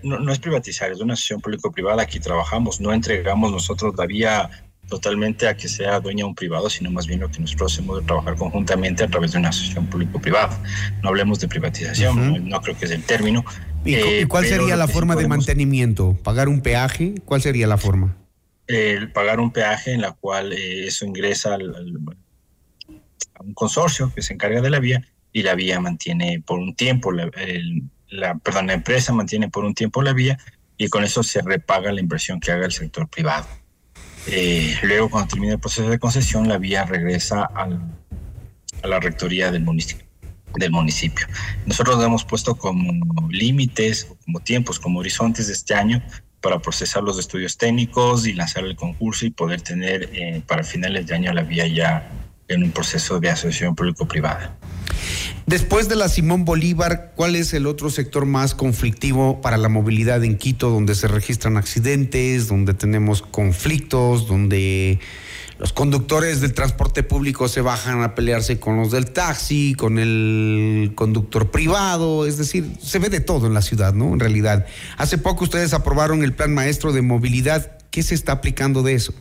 No, 0.04 0.20
no 0.20 0.32
es 0.34 0.40
privatizar, 0.40 0.92
es 0.92 1.00
una 1.00 1.16
sesión 1.16 1.40
público-privada. 1.40 2.04
Aquí 2.04 2.20
trabajamos, 2.20 2.82
no 2.82 2.92
entregamos 2.92 3.52
nosotros 3.52 3.96
la 3.98 4.06
vía 4.06 4.50
totalmente 4.88 5.48
a 5.48 5.56
que 5.56 5.68
sea 5.68 6.00
dueña 6.00 6.26
un 6.26 6.36
privado, 6.36 6.70
sino 6.70 6.92
más 6.92 7.08
bien 7.08 7.20
lo 7.20 7.30
que 7.30 7.40
nosotros 7.40 7.74
hacemos 7.74 8.00
de 8.00 8.06
trabajar 8.06 8.36
conjuntamente 8.36 9.04
a 9.04 9.08
través 9.08 9.32
de 9.32 9.40
una 9.40 9.50
asociación 9.50 9.88
público-privada. 9.88 10.62
No 11.02 11.10
hablemos 11.10 11.40
de 11.40 11.48
privatización, 11.48 12.48
no, 12.48 12.62
creo 12.62 12.78
que 12.78 12.86
es 12.86 12.92
el 12.92 13.04
término. 13.04 13.44
¿Y, 13.84 13.96
eh, 13.96 14.26
cuál 14.28 14.46
sería 14.46 14.76
la 14.76 14.88
forma 14.88 15.16
de 15.16 15.28
mantenimiento? 15.28 16.18
¿Pagar 16.24 16.50
un 16.50 16.62
peaje? 16.62 17.16
¿Cuál 17.26 17.42
sería 17.42 17.68
la 17.68 17.78
forma? 17.78 18.16
El 18.68 19.12
pagar 19.12 19.40
un 19.40 19.52
peaje 19.52 19.94
en 19.94 20.02
la 20.02 20.12
cual 20.12 20.54
eh, 20.54 20.88
eso 20.88 21.06
ingresa 21.06 21.56
al, 21.56 21.76
a 23.36 23.44
un 23.44 23.54
consorcio 23.54 24.12
que 24.14 24.22
se 24.22 24.34
encarga 24.34 24.62
de 24.62 24.70
la 24.70 24.80
vía 24.80 25.04
y 25.32 25.44
la 25.44 25.56
vía 25.56 25.80
mantiene 25.80 26.42
por 26.46 26.60
un 26.60 26.76
tiempo, 26.76 27.12
la, 27.12 27.30
la, 28.10 28.36
perdón, 28.36 28.68
la 28.68 28.74
empresa 28.74 29.14
mantiene 29.14 29.50
por 29.50 29.66
un 29.66 29.74
tiempo 29.74 30.02
la 30.02 30.14
vía 30.14 30.38
y 30.78 30.88
con 30.88 31.04
eso 31.04 31.24
se 31.24 31.42
repaga 31.42 31.92
la 31.92 32.02
inversión 32.02 32.40
que 32.40 32.52
haga 32.52 32.66
el 32.66 32.72
sector 32.72 33.08
privado. 33.08 33.46
Eh, 34.28 34.76
luego, 34.84 35.10
cuando 35.10 35.30
termine 35.30 35.54
el 35.54 35.60
proceso 35.60 35.90
de 35.90 36.00
concesión, 36.00 36.48
la 36.48 36.58
vía 36.58 36.84
regresa 36.86 37.44
al, 37.44 37.80
a 38.82 38.88
la 38.88 39.00
rectoría 39.00 39.52
del 39.52 39.64
municipio, 39.64 40.06
del 40.56 40.72
municipio. 40.72 41.28
Nosotros 41.66 42.04
hemos 42.04 42.24
puesto 42.24 42.56
como 42.56 43.30
límites, 43.30 44.08
como 44.26 44.40
tiempos, 44.40 44.80
como 44.80 45.00
horizontes 45.00 45.48
de 45.48 45.54
este 45.54 45.76
año 45.76 46.02
para 46.42 46.60
procesar 46.60 47.02
los 47.02 47.18
estudios 47.18 47.58
técnicos 47.58 48.28
y 48.28 48.34
lanzar 48.34 48.66
el 48.66 48.76
concurso 48.76 49.26
y 49.26 49.32
poder 49.32 49.62
tener 49.62 50.10
eh, 50.14 50.44
para 50.46 50.64
finales 50.64 51.08
de 51.08 51.16
año 51.16 51.34
la 51.34 51.42
vía 51.42 51.66
ya 51.66 52.08
en 52.48 52.64
un 52.64 52.72
proceso 52.72 53.20
de 53.20 53.32
asociación 53.32 53.76
público-privada. 53.76 54.56
Después 55.48 55.88
de 55.88 55.96
la 55.96 56.10
Simón 56.10 56.44
Bolívar, 56.44 57.12
¿cuál 57.16 57.36
es 57.36 57.54
el 57.54 57.68
otro 57.68 57.92
sector 57.92 58.26
más 58.26 58.56
conflictivo 58.56 59.42
para 59.42 59.58
la 59.58 59.70
movilidad 59.70 60.24
en 60.24 60.40
Quito, 60.40 60.72
donde 60.72 60.96
se 60.96 61.08
registran 61.08 61.56
accidentes, 61.56 62.48
donde 62.48 62.74
tenemos 62.74 63.22
conflictos, 63.22 64.26
donde 64.28 65.00
los 65.60 65.72
conductores 65.72 66.42
del 66.42 66.56
transporte 66.56 67.04
público 67.04 67.48
se 67.48 67.62
bajan 67.62 68.02
a 68.02 68.16
pelearse 68.16 68.60
con 68.60 68.78
los 68.78 68.90
del 68.90 69.12
taxi, 69.12 69.76
con 69.76 70.00
el 70.00 70.94
conductor 70.96 71.52
privado, 71.52 72.26
es 72.26 72.40
decir, 72.40 72.66
se 72.82 72.98
ve 72.98 73.10
de 73.10 73.20
todo 73.20 73.46
en 73.46 73.54
la 73.54 73.62
ciudad, 73.62 73.94
¿no? 73.94 74.14
En 74.14 74.20
realidad. 74.20 74.66
Hace 74.98 75.20
poco 75.20 75.44
ustedes 75.44 75.76
aprobaron 75.76 76.24
el 76.24 76.34
plan 76.34 76.56
maestro 76.56 76.92
de 76.92 77.04
movilidad. 77.04 77.78
¿Qué 77.92 78.02
se 78.02 78.16
está 78.16 78.32
aplicando 78.32 78.82
de 78.82 78.96
eso? 78.96 79.14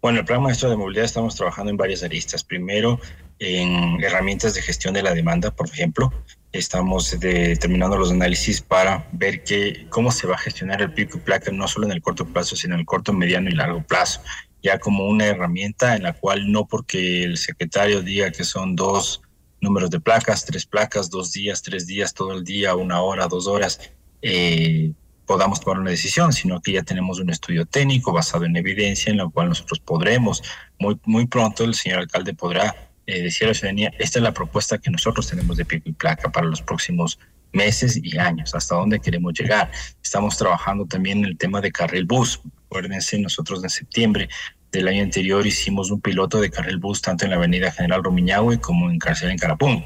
Bueno, 0.00 0.20
el 0.20 0.24
plan 0.24 0.42
maestro 0.42 0.70
de 0.70 0.76
movilidad 0.76 1.04
estamos 1.04 1.34
trabajando 1.34 1.70
en 1.70 1.76
varias 1.76 2.04
aristas. 2.04 2.44
Primero, 2.44 3.00
en 3.40 4.02
herramientas 4.02 4.54
de 4.54 4.62
gestión 4.62 4.94
de 4.94 5.02
la 5.02 5.12
demanda, 5.12 5.50
por 5.50 5.68
ejemplo. 5.68 6.12
Estamos 6.52 7.18
determinando 7.18 7.98
los 7.98 8.10
análisis 8.10 8.60
para 8.60 9.08
ver 9.12 9.42
que, 9.44 9.86
cómo 9.90 10.10
se 10.12 10.26
va 10.26 10.36
a 10.36 10.38
gestionar 10.38 10.80
el 10.80 10.92
pico 10.92 11.18
y 11.18 11.20
placa, 11.20 11.50
no 11.50 11.68
solo 11.68 11.86
en 11.86 11.92
el 11.92 12.00
corto 12.00 12.26
plazo, 12.26 12.56
sino 12.56 12.74
en 12.74 12.80
el 12.80 12.86
corto, 12.86 13.12
mediano 13.12 13.50
y 13.50 13.54
largo 13.54 13.82
plazo. 13.82 14.22
Ya 14.62 14.78
como 14.78 15.06
una 15.06 15.26
herramienta 15.26 15.94
en 15.96 16.04
la 16.04 16.14
cual 16.14 16.50
no 16.50 16.66
porque 16.66 17.24
el 17.24 17.36
secretario 17.36 18.02
diga 18.02 18.30
que 18.30 18.44
son 18.44 18.76
dos 18.76 19.20
números 19.60 19.90
de 19.90 20.00
placas, 20.00 20.44
tres 20.44 20.64
placas, 20.64 21.10
dos 21.10 21.32
días, 21.32 21.62
tres 21.62 21.86
días, 21.86 22.14
todo 22.14 22.32
el 22.32 22.44
día, 22.44 22.76
una 22.76 23.02
hora, 23.02 23.26
dos 23.26 23.46
horas, 23.46 23.92
eh, 24.22 24.92
podamos 25.28 25.60
tomar 25.60 25.78
una 25.78 25.90
decisión, 25.90 26.32
sino 26.32 26.60
que 26.60 26.72
ya 26.72 26.82
tenemos 26.82 27.20
un 27.20 27.28
estudio 27.28 27.66
técnico 27.66 28.12
basado 28.12 28.46
en 28.46 28.56
evidencia 28.56 29.10
en 29.10 29.18
la 29.18 29.28
cual 29.28 29.50
nosotros 29.50 29.78
podremos, 29.78 30.42
muy, 30.78 30.98
muy 31.04 31.26
pronto 31.26 31.64
el 31.64 31.74
señor 31.74 31.98
alcalde 32.00 32.32
podrá 32.32 32.74
eh, 33.06 33.22
decir 33.22 33.44
a 33.44 33.48
la 33.48 33.54
ciudadanía, 33.54 33.92
esta 33.98 34.18
es 34.18 34.22
la 34.22 34.32
propuesta 34.32 34.78
que 34.78 34.90
nosotros 34.90 35.28
tenemos 35.28 35.58
de 35.58 35.66
pico 35.66 35.88
y 35.90 35.92
placa 35.92 36.32
para 36.32 36.46
los 36.46 36.62
próximos 36.62 37.18
meses 37.52 38.00
y 38.02 38.16
años, 38.18 38.54
hasta 38.54 38.74
dónde 38.74 39.00
queremos 39.00 39.34
llegar. 39.34 39.70
Estamos 40.02 40.38
trabajando 40.38 40.86
también 40.86 41.18
en 41.18 41.24
el 41.26 41.36
tema 41.36 41.60
de 41.60 41.70
carril 41.72 42.06
bus. 42.06 42.40
Acuérdense, 42.66 43.18
nosotros 43.18 43.62
en 43.62 43.70
septiembre 43.70 44.28
del 44.72 44.88
año 44.88 45.02
anterior 45.02 45.46
hicimos 45.46 45.90
un 45.90 46.00
piloto 46.00 46.40
de 46.40 46.50
carril 46.50 46.78
bus 46.78 47.02
tanto 47.02 47.24
en 47.24 47.30
la 47.32 47.36
avenida 47.36 47.70
General 47.70 48.02
Romiñahue 48.02 48.60
como 48.60 48.90
en 48.90 48.98
Cárcel 48.98 49.30
en 49.30 49.38
Carapún. 49.38 49.84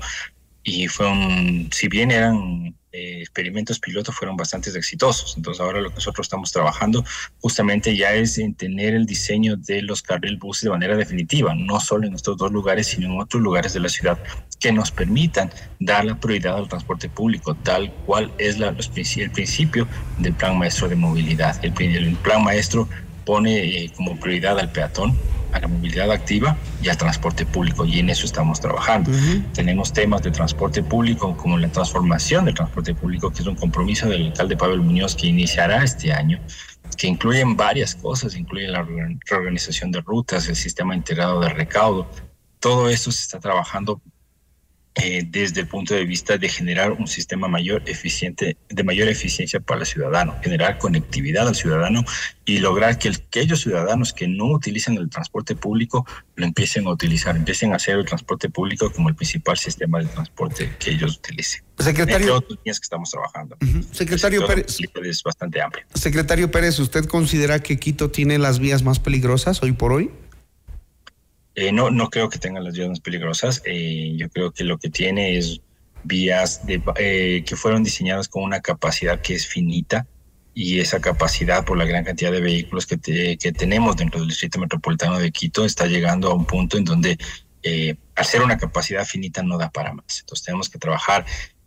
Y 0.65 0.87
fue 0.87 1.09
un, 1.09 1.69
si 1.73 1.89
bien 1.89 2.13
eran 2.13 2.62
experimentos 3.33 3.79
pilotos 3.79 4.15
fueron 4.15 4.37
bastante 4.37 4.71
exitosos. 4.71 5.35
Entonces 5.37 5.61
ahora 5.61 5.81
lo 5.81 5.89
que 5.89 5.97
nosotros 5.97 6.27
estamos 6.27 6.53
trabajando 6.53 7.03
justamente 7.41 7.97
ya 7.97 8.13
es 8.13 8.37
en 8.39 8.55
tener 8.55 8.95
el 8.95 9.07
diseño 9.07 9.57
de 9.57 9.81
los 9.83 10.03
carril 10.03 10.37
buses 10.37 10.65
de 10.65 10.71
manera 10.71 10.97
definitiva, 10.97 11.55
no 11.55 11.81
solo 11.81 12.07
en 12.07 12.15
estos 12.15 12.37
dos 12.37 12.53
lugares, 12.53 12.89
sino 12.89 13.07
en 13.07 13.21
otros 13.21 13.43
lugares 13.43 13.73
de 13.73 13.81
la 13.81 13.89
ciudad 13.89 14.19
que 14.61 14.71
nos 14.71 14.91
permitan 14.91 15.51
dar 15.81 16.05
la 16.05 16.21
prioridad 16.21 16.57
al 16.57 16.69
transporte 16.69 17.09
público, 17.09 17.55
tal 17.55 17.91
cual 18.07 18.31
es 18.39 18.59
la, 18.59 18.69
el 18.69 19.31
principio 19.31 19.89
del 20.19 20.35
plan 20.35 20.59
maestro 20.59 20.89
de 20.89 20.97
movilidad. 20.97 21.59
El, 21.65 21.73
el 21.81 22.15
plan 22.17 22.45
maestro 22.45 22.89
pone 23.25 23.85
eh, 23.85 23.93
como 23.97 24.19
prioridad 24.21 24.59
al 24.59 24.71
peatón, 24.71 25.17
a 25.53 25.61
la 25.61 25.69
movilidad 25.69 26.11
activa 26.11 26.57
y 26.83 26.89
al 26.89 26.97
transporte 26.97 27.47
público 27.47 27.85
y 27.85 27.99
en 27.99 28.11
eso 28.11 28.27
estamos 28.27 28.61
trabajando. 28.61 29.11
Tenemos 29.53 29.93
temas 29.93 30.23
de 30.23 30.31
transporte 30.31 30.83
público 30.83 31.37
como 31.37 31.59
la 31.59 31.69
transformación 31.69 32.47
del 32.47 32.55
transporte 32.55 32.95
público, 32.95 33.31
que 33.31 33.43
es 33.43 33.47
un 33.47 33.55
compromiso 33.55 34.09
del 34.09 34.27
alcalde 34.27 34.57
Pablo 34.57 34.83
Muñoz 34.83 35.15
que 35.15 35.27
iniciará 35.27 35.85
este 35.85 36.13
año, 36.13 36.41
que 36.97 37.07
incluyen 37.07 37.57
varias 37.57 37.95
cosas, 37.95 38.37
incluye 38.37 38.69
la 38.69 38.87
reorganización 39.27 39.93
de 39.93 40.01
rutas, 40.01 40.49
el 40.49 40.57
sistema 40.57 40.95
integrado 40.95 41.41
de 41.41 41.51
recaudo. 41.51 42.09
Todo 42.59 42.89
esto 42.89 43.11
se 43.13 43.23
está 43.23 43.41
trabajando 43.41 44.01
eh, 44.95 45.25
desde 45.27 45.63
el 45.63 45.69
punto 45.69 45.95
de 45.95 46.05
vista 46.05 46.37
de 46.37 46.51
generar 46.51 46.93
un 46.93 47.07
sistema 47.07 47.49
mayor 47.49 47.83
eficiente, 47.87 48.59
de 48.69 48.85
mayor 48.85 49.09
eficiencia 49.09 49.59
para 49.59 49.81
el 49.81 49.87
ciudadano, 49.87 50.37
generar 50.43 50.77
conectividad 50.77 51.49
al 51.49 51.55
ciudadano 51.55 52.05
y 52.45 52.59
lograr 52.59 52.99
que 52.99 53.09
aquellos 53.09 53.63
ciudadanos 53.63 54.13
que 54.13 54.29
no 54.29 54.47
utilizan 54.47 54.99
el 54.99 55.09
transporte 55.09 55.57
público 55.57 56.07
lo 56.37 56.45
empiecen 56.45 56.87
a 56.87 56.91
utilizar, 56.91 57.35
empiecen 57.37 57.73
a 57.73 57.77
hacer 57.77 57.97
el 57.97 58.05
transporte 58.05 58.51
público 58.51 58.93
como 58.93 59.09
el 59.09 59.15
principal 59.15 59.57
sistema 59.57 59.99
de 59.99 60.07
transporte 60.07 60.71
que 60.79 60.91
ellos 60.91 61.17
utilicen. 61.17 61.63
Secretario, 61.79 62.47
que 62.47 62.71
estamos 62.71 63.11
trabajando. 63.11 63.57
Secretario 63.93 64.47
Pérez, 64.47 64.77
es 65.05 65.23
bastante 65.23 65.63
amplio. 65.63 65.87
Secretario 65.95 66.51
Pérez, 66.51 66.79
¿usted 66.79 67.07
considera 67.07 67.61
que 67.61 67.79
Quito 67.79 68.11
tiene 68.11 68.39
las 68.39 68.59
vías 68.59 68.83
más 68.83 69.01
peligrosas 69.01 69.63
hoy 69.63 69.73
por 69.73 69.93
hoy? 69.93 70.11
Eh, 71.55 71.73
no, 71.73 71.91
no 71.91 72.09
creo 72.09 72.29
que 72.29 72.39
tengan 72.39 72.65
las 72.65 72.75
vías 72.75 72.89
más 72.89 73.01
peligrosas. 73.01 73.63
Eh, 73.65 74.15
yo 74.17 74.29
creo 74.31 74.53
que 74.53 74.65
lo 74.65 74.79
que 74.79 74.91
tiene 74.91 75.37
es 75.37 75.61
vías 76.05 76.63
eh, 76.67 77.45
que 77.47 77.57
fueron 77.57 77.85
diseñadas 77.85 78.29
con 78.29 78.43
una 78.43 78.61
capacidad 78.61 79.21
que 79.21 79.35
es 79.35 79.47
finita 79.47 80.07
y 80.55 80.81
esa 80.81 81.01
capacidad 81.01 81.65
por 81.65 81.79
la 81.79 81.85
gran 81.85 82.05
cantidad 82.05 82.33
de 82.33 82.41
vehículos 82.41 82.87
que, 82.87 82.99
que 82.99 83.53
tenemos 83.53 83.97
dentro 83.97 84.21
del 84.21 84.29
distrito 84.29 84.59
metropolitano 84.59 85.19
de 85.19 85.31
Quito 85.31 85.65
está 85.65 85.87
llegando 85.87 86.31
a 86.31 86.35
un 86.35 86.45
punto 86.45 86.77
en 86.77 86.85
donde 86.85 87.19
al 88.17 88.27
ser 88.27 88.43
una 88.43 88.59
capacidad 88.59 89.07
finita 89.07 89.43
no 89.43 89.57
da 89.57 89.71
para 89.71 89.93
más. 89.93 90.21
Entonces 90.21 90.45
tenemos 90.45 90.69
que 90.69 90.79
trabajar 90.79 91.25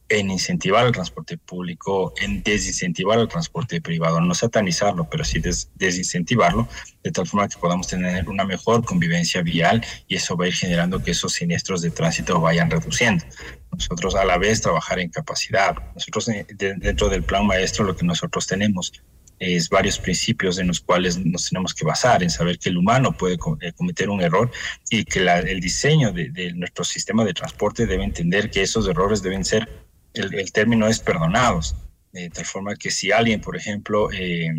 en 0.08 0.30
incentivar 0.30 0.86
el 0.86 0.92
transporte 0.92 1.38
público, 1.38 2.14
en 2.18 2.44
desincentivar 2.44 3.18
el 3.20 3.28
transporte 3.28 3.82
privado, 3.82 4.22
no 4.22 4.36
satanizarlo, 4.36 5.10
pero 5.10 5.24
sí 5.24 5.42
desincentivarlo, 5.76 6.68
de 7.04 7.12
tal 7.12 7.28
forma 7.28 7.48
que 7.48 7.58
podamos 7.58 7.88
tener 7.88 8.30
una 8.30 8.46
mejor 8.46 8.86
convivencia 8.86 9.42
vial 9.42 9.84
y 10.08 10.16
eso 10.16 10.38
va 10.38 10.46
a 10.46 10.48
ir 10.50 10.54
generando 10.54 11.02
que 11.02 11.12
esos 11.12 11.34
siniestros 11.34 11.82
de 11.82 11.90
tránsito 11.90 12.40
vayan 12.40 12.70
reduciendo. 12.70 13.26
Nosotros 13.72 14.16
a 14.16 14.26
la 14.26 14.38
vez 14.38 14.62
trabajar 14.62 15.00
en 15.00 15.10
capacidad. 15.10 15.76
Nosotros 15.96 16.30
eh, 16.30 16.46
dentro 16.56 17.10
del 17.10 17.24
plan 17.24 17.46
maestro 17.46 17.84
lo 17.84 17.96
que 17.96 18.06
nosotros 18.06 18.48
tenemos 18.48 18.94
es 19.40 19.70
varios 19.70 20.00
principios 20.00 20.60
en 20.60 20.68
los 20.68 20.80
cuales 20.80 21.18
nos 21.18 21.50
tenemos 21.50 21.74
que 21.74 21.84
basar, 21.84 22.24
en 22.24 22.30
saber 22.30 22.58
que 22.58 22.70
el 22.70 22.78
humano 22.78 23.12
puede 23.12 23.36
eh, 23.62 23.74
cometer 23.74 24.10
un 24.10 24.22
error 24.22 24.50
y 24.90 25.04
que 25.04 25.20
el 25.20 25.60
diseño 25.60 26.14
de, 26.14 26.30
de 26.30 26.54
nuestro 26.54 26.86
sistema 26.86 27.26
de 27.26 27.34
transporte 27.34 27.86
debe 27.86 28.04
entender 28.04 28.50
que 28.50 28.62
esos 28.62 28.88
errores 28.88 29.22
deben 29.22 29.44
ser 29.44 29.85
el, 30.16 30.52
término 30.52 30.88
es 30.88 31.00
perdonados, 31.00 31.76
de 32.12 32.30
tal 32.30 32.46
forma 32.46 32.76
que 32.76 32.92
si 32.92 33.12
alguien, 33.12 33.42
por 33.42 33.56
ejemplo, 33.56 34.12
eh, 34.12 34.50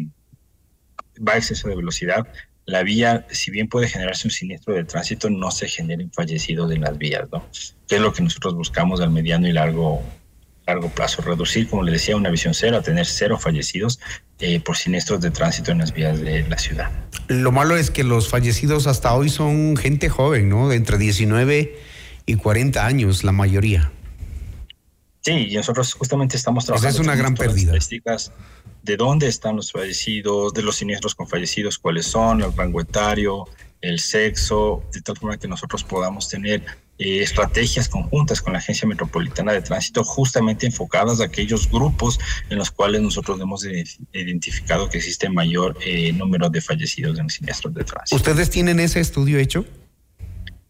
va 1.27 1.35
a 1.35 1.37
exceso 1.39 1.69
de 1.69 1.77
velocidad, 1.77 2.27
la 2.67 2.83
vía, 2.83 3.27
si 3.31 3.51
bien 3.51 3.69
puede 3.69 3.89
generarse 3.89 4.27
un 4.27 4.33
siniestro 4.33 4.75
de 4.75 4.85
tránsito, 4.85 5.31
no 5.31 5.51
se 5.53 5.69
generen 5.69 6.11
fallecidos 6.13 6.71
en 6.73 6.81
las 6.81 6.99
vías, 6.99 7.29
¿no? 7.33 7.49
Que 7.89 7.97
es 7.97 8.01
lo 8.01 8.13
que 8.13 8.23
nosotros 8.23 8.55
buscamos 8.55 9.01
al 9.01 9.11
mediano 9.11 9.47
y 9.47 9.53
largo, 9.53 10.03
largo 10.67 10.91
plazo, 10.91 11.23
reducir, 11.23 11.69
como 11.69 11.85
le 11.85 11.93
decía, 11.93 12.17
una 12.17 12.29
visión 12.29 12.55
cero, 12.55 12.79
a 12.79 12.83
tener 12.83 13.07
cero 13.07 13.39
fallecidos 13.39 14.01
eh, 14.41 14.59
por 14.59 14.77
siniestros 14.77 15.21
de 15.21 15.31
tránsito 15.31 15.71
en 15.71 15.79
las 15.79 15.95
vías 15.95 16.21
de 16.21 16.47
la 16.49 16.59
ciudad. 16.59 16.91
Lo 17.29 17.53
malo 17.53 17.77
es 17.77 17.91
que 17.93 18.03
los 18.03 18.29
fallecidos 18.29 18.89
hasta 18.89 19.15
hoy 19.15 19.29
son 19.29 19.77
gente 19.77 20.09
joven, 20.09 20.49
¿no? 20.49 20.73
Entre 20.73 20.99
19 20.99 21.79
y 22.27 22.35
40 22.35 22.85
años, 22.85 23.23
la 23.23 23.33
mayoría. 23.33 23.93
Sí, 25.27 25.49
y 25.51 25.57
nosotros 25.57 25.93
justamente 25.93 26.37
estamos 26.37 26.67
trabajando. 26.67 26.89
Esa 26.89 27.01
es 27.01 27.05
una 27.05 27.17
gran 27.17 27.35
pérdida. 27.35 27.73
De 28.85 28.97
dónde 28.97 29.27
están 29.27 29.57
los 29.57 29.73
fallecidos, 29.73 30.55
de 30.55 30.63
los 30.63 30.77
siniestros 30.77 31.17
con 31.17 31.27
fallecidos, 31.27 31.79
cuáles 31.79 32.07
son, 32.07 32.43
el 32.43 32.57
rango 32.57 32.81
etario, 32.81 33.49
el 33.81 33.99
sexo, 33.99 34.85
de 34.93 35.03
tal 35.03 35.17
forma 35.17 35.37
que 35.37 35.49
nosotros 35.49 35.83
podamos 35.83 36.29
tener 36.29 36.63
eh, 36.99 37.23
estrategias 37.25 37.89
conjuntas 37.89 38.41
con 38.41 38.53
la 38.53 38.61
Agencia 38.61 38.87
Metropolitana 38.87 39.53
de 39.53 39.63
Tránsito, 39.63 40.05
justamente 40.05 40.65
enfocadas 40.65 41.21
a 41.21 41.25
aquellos 41.25 41.69
grupos 41.69 42.21
en 42.49 42.59
los 42.59 42.71
cuales 42.71 43.03
nosotros 43.03 43.41
hemos 43.41 43.67
identificado 44.13 44.89
que 44.89 44.99
existe 44.99 45.29
mayor 45.29 45.77
eh, 45.85 46.13
número 46.13 46.51
de 46.51 46.61
fallecidos 46.61 47.19
en 47.19 47.29
siniestros 47.31 47.75
de 47.75 47.83
tránsito. 47.83 48.15
¿Ustedes 48.15 48.49
tienen 48.49 48.79
ese 48.79 49.01
estudio 49.01 49.41
hecho? 49.41 49.65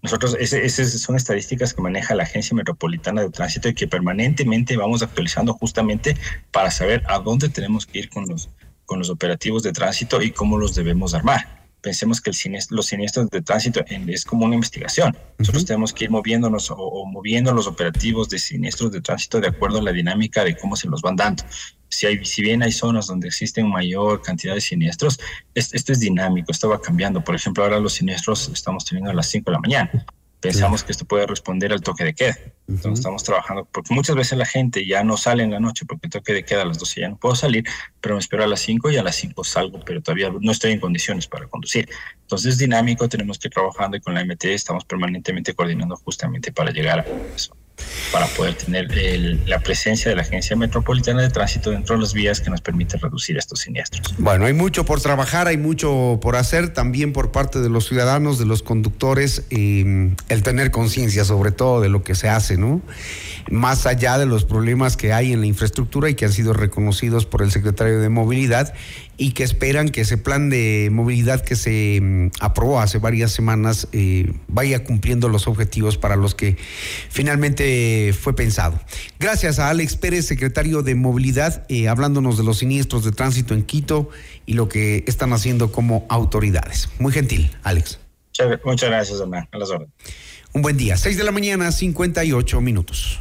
Nosotros, 0.06 0.36
esas 0.38 1.00
son 1.00 1.16
estadísticas 1.16 1.74
que 1.74 1.82
maneja 1.82 2.14
la 2.14 2.22
Agencia 2.22 2.54
Metropolitana 2.54 3.22
de 3.22 3.30
Tránsito 3.30 3.68
y 3.68 3.74
que 3.74 3.88
permanentemente 3.88 4.76
vamos 4.76 5.02
actualizando 5.02 5.52
justamente 5.54 6.16
para 6.52 6.70
saber 6.70 7.02
a 7.08 7.18
dónde 7.18 7.48
tenemos 7.48 7.86
que 7.86 7.98
ir 7.98 8.08
con 8.08 8.28
los, 8.28 8.48
con 8.84 9.00
los 9.00 9.10
operativos 9.10 9.64
de 9.64 9.72
tránsito 9.72 10.22
y 10.22 10.30
cómo 10.30 10.58
los 10.58 10.76
debemos 10.76 11.12
armar. 11.12 11.65
Pensemos 11.86 12.20
que 12.20 12.30
el 12.30 12.58
los 12.70 12.86
siniestros 12.86 13.30
de 13.30 13.42
tránsito 13.42 13.84
es 13.86 14.24
como 14.24 14.44
una 14.44 14.56
investigación. 14.56 15.16
Nosotros 15.38 15.64
tenemos 15.64 15.92
que 15.92 16.06
ir 16.06 16.10
moviéndonos 16.10 16.72
o, 16.72 17.06
moviendo 17.06 17.52
los 17.52 17.68
operativos 17.68 18.28
de 18.28 18.40
siniestros 18.40 18.90
de 18.90 19.00
tránsito 19.00 19.40
de 19.40 19.46
acuerdo 19.46 19.78
a 19.78 19.82
la 19.82 19.92
dinámica 19.92 20.42
de 20.42 20.56
cómo 20.56 20.74
se 20.74 20.88
los 20.88 21.00
van 21.00 21.14
dando. 21.14 21.44
Si, 21.88 22.08
hay, 22.08 22.24
si 22.24 22.42
bien 22.42 22.64
hay 22.64 22.72
zonas 22.72 23.06
donde 23.06 23.28
existen 23.28 23.70
mayor 23.70 24.20
cantidad 24.20 24.54
de 24.54 24.60
siniestros, 24.60 25.20
esto, 25.54 25.92
es 25.92 26.00
dinámico, 26.00 26.50
esto 26.50 26.68
va 26.68 26.80
cambiando. 26.80 27.22
Por 27.22 27.36
ejemplo, 27.36 27.62
ahora 27.62 27.78
los 27.78 27.92
siniestros 27.92 28.48
estamos 28.48 28.84
teniendo 28.84 29.12
a 29.12 29.14
las 29.14 29.28
5 29.28 29.48
de 29.48 29.52
la 29.52 29.60
mañana. 29.60 30.06
Pensamos 30.40 30.84
que 30.84 30.92
esto 30.92 31.04
puede 31.04 31.26
responder 31.26 31.72
al 31.72 31.80
toque 31.80 32.04
de 32.04 32.14
queda. 32.14 32.38
Entonces 32.68 33.00
estamos 33.00 33.22
trabajando, 33.24 33.64
porque 33.70 33.94
muchas 33.94 34.16
veces 34.16 34.38
la 34.38 34.46
gente 34.46 34.86
ya 34.86 35.02
no 35.02 35.16
sale 35.16 35.42
en 35.42 35.50
la 35.50 35.60
noche 35.60 35.86
porque 35.86 36.06
el 36.06 36.10
toque 36.10 36.32
de 36.32 36.44
queda 36.44 36.62
a 36.62 36.64
las 36.64 36.78
12 36.78 37.00
ya 37.00 37.08
no 37.08 37.16
puedo 37.16 37.34
salir, 37.34 37.64
pero 38.00 38.14
me 38.16 38.20
espero 38.20 38.44
a 38.44 38.46
las 38.46 38.60
5 38.60 38.90
y 38.90 38.96
a 38.96 39.02
las 39.02 39.16
5 39.16 39.44
salgo, 39.44 39.80
pero 39.84 40.02
todavía 40.02 40.30
no 40.40 40.52
estoy 40.52 40.72
en 40.72 40.80
condiciones 40.80 41.26
para 41.26 41.46
conducir. 41.46 41.88
Entonces 42.22 42.54
es 42.54 42.58
dinámico, 42.58 43.08
tenemos 43.08 43.38
que 43.38 43.48
ir 43.48 43.54
trabajando 43.54 43.96
y 43.96 44.00
con 44.00 44.14
la 44.14 44.24
MT 44.24 44.44
estamos 44.46 44.84
permanentemente 44.84 45.54
coordinando 45.54 45.96
justamente 45.96 46.52
para 46.52 46.70
llegar 46.70 47.00
a 47.00 47.06
eso 47.34 47.56
para 48.12 48.26
poder 48.26 48.54
tener 48.54 48.88
la 49.46 49.60
presencia 49.60 50.10
de 50.10 50.16
la 50.16 50.22
Agencia 50.22 50.56
Metropolitana 50.56 51.22
de 51.22 51.30
Tránsito 51.30 51.70
dentro 51.70 51.96
de 51.96 52.02
las 52.02 52.12
vías 52.12 52.40
que 52.40 52.50
nos 52.50 52.60
permite 52.60 52.96
reducir 52.98 53.36
estos 53.36 53.60
siniestros. 53.60 54.14
Bueno, 54.18 54.46
hay 54.46 54.52
mucho 54.52 54.84
por 54.84 55.00
trabajar, 55.00 55.48
hay 55.48 55.56
mucho 55.56 56.18
por 56.20 56.36
hacer 56.36 56.72
también 56.72 57.12
por 57.12 57.32
parte 57.32 57.60
de 57.60 57.68
los 57.68 57.86
ciudadanos, 57.86 58.38
de 58.38 58.46
los 58.46 58.62
conductores, 58.62 59.44
y 59.50 59.82
el 60.28 60.42
tener 60.42 60.70
conciencia 60.70 61.24
sobre 61.24 61.52
todo 61.52 61.80
de 61.80 61.88
lo 61.88 62.02
que 62.02 62.14
se 62.14 62.28
hace, 62.28 62.56
¿no? 62.56 62.80
Más 63.50 63.86
allá 63.86 64.18
de 64.18 64.26
los 64.26 64.44
problemas 64.44 64.96
que 64.96 65.12
hay 65.12 65.32
en 65.32 65.40
la 65.40 65.46
infraestructura 65.46 66.10
y 66.10 66.14
que 66.14 66.24
han 66.24 66.32
sido 66.32 66.52
reconocidos 66.52 67.26
por 67.26 67.42
el 67.42 67.50
secretario 67.50 68.00
de 68.00 68.08
Movilidad 68.08 68.74
y 69.18 69.32
que 69.32 69.44
esperan 69.44 69.88
que 69.88 70.02
ese 70.02 70.18
plan 70.18 70.50
de 70.50 70.90
movilidad 70.92 71.40
que 71.42 71.56
se 71.56 72.00
mm, 72.02 72.30
aprobó 72.40 72.80
hace 72.80 72.98
varias 72.98 73.32
semanas 73.32 73.88
eh, 73.92 74.32
vaya 74.48 74.84
cumpliendo 74.84 75.28
los 75.28 75.48
objetivos 75.48 75.96
para 75.96 76.16
los 76.16 76.34
que 76.34 76.56
finalmente 77.08 77.85
fue 78.18 78.34
pensado. 78.34 78.80
Gracias 79.18 79.58
a 79.58 79.70
Alex 79.70 79.96
Pérez, 79.96 80.26
secretario 80.26 80.82
de 80.82 80.94
Movilidad, 80.94 81.64
eh, 81.68 81.88
hablándonos 81.88 82.38
de 82.38 82.44
los 82.44 82.58
siniestros 82.58 83.04
de 83.04 83.12
tránsito 83.12 83.54
en 83.54 83.62
Quito 83.62 84.10
y 84.46 84.54
lo 84.54 84.68
que 84.68 85.04
están 85.06 85.32
haciendo 85.32 85.72
como 85.72 86.06
autoridades. 86.08 86.88
Muy 86.98 87.12
gentil, 87.12 87.50
Alex. 87.62 87.98
Muchas 88.64 88.90
gracias, 88.90 89.20
Hernán. 89.20 89.48
A 89.50 89.58
las 89.58 89.70
órdenes. 89.70 89.92
Un 90.52 90.62
buen 90.62 90.76
día. 90.76 90.96
Seis 90.96 91.16
de 91.16 91.24
la 91.24 91.32
mañana, 91.32 91.70
58 91.72 92.60
minutos. 92.60 93.20